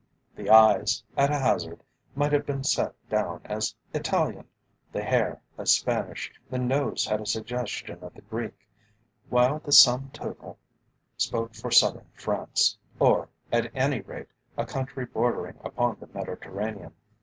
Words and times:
The 0.35 0.49
eyes, 0.49 1.03
at 1.15 1.29
a 1.29 1.37
hazard, 1.37 1.83
might 2.15 2.33
have 2.33 2.43
been 2.43 2.63
set 2.63 2.95
down 3.07 3.39
as 3.45 3.75
Italian, 3.93 4.47
the 4.91 5.03
hair 5.03 5.43
as 5.59 5.75
Spanish, 5.75 6.33
the 6.49 6.57
nose 6.57 7.05
had 7.05 7.21
a 7.21 7.25
suggestion 7.27 8.03
of 8.03 8.15
the 8.15 8.23
Greek, 8.23 8.67
while 9.29 9.59
the 9.59 9.71
sum 9.71 10.09
total 10.11 10.57
spoke 11.17 11.53
for 11.53 11.69
Southern 11.69 12.09
France, 12.15 12.79
or, 12.99 13.29
at 13.51 13.69
any 13.75 14.01
rate 14.01 14.29
a 14.57 14.65
country 14.65 15.05
bordering 15.05 15.59
upon 15.63 15.97
the 15.99 16.07
Mediterranean. 16.07 16.93